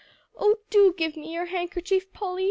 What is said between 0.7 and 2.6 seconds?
do give me your handkerchief, Polly.